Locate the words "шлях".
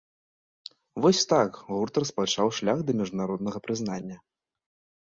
2.61-2.79